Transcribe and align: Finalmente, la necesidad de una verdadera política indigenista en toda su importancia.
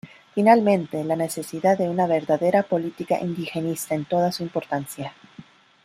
Finalmente, 0.33 1.03
la 1.03 1.15
necesidad 1.15 1.77
de 1.77 1.87
una 1.87 2.07
verdadera 2.07 2.63
política 2.63 3.19
indigenista 3.21 3.93
en 3.93 4.05
toda 4.05 4.31
su 4.31 4.41
importancia. 4.41 5.13